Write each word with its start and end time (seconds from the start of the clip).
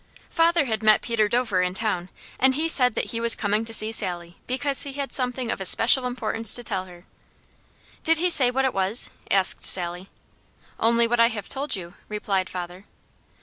Father 0.31 0.65
had 0.65 0.81
met 0.81 1.03
Peter 1.03 1.27
Dover 1.29 1.61
in 1.61 1.75
town, 1.75 2.09
and 2.39 2.55
he 2.55 2.63
had 2.63 2.71
said 2.71 2.95
that 2.95 3.11
he 3.11 3.21
was 3.21 3.35
coming 3.35 3.65
to 3.65 3.71
see 3.71 3.91
Sally, 3.91 4.35
because 4.47 4.81
he 4.81 4.93
had 4.93 5.13
something 5.13 5.51
of 5.51 5.61
especial 5.61 6.07
importance 6.07 6.55
to 6.55 6.63
tell 6.63 6.85
her. 6.85 7.05
"Did 8.03 8.17
he 8.17 8.31
say 8.31 8.49
what 8.49 8.65
it 8.65 8.73
was?" 8.73 9.11
asked 9.29 9.63
Sally. 9.63 10.09
"Only 10.79 11.05
what 11.05 11.19
I 11.19 11.27
have 11.27 11.47
told 11.47 11.75
you," 11.75 11.93
replied 12.09 12.49
father. 12.49 12.85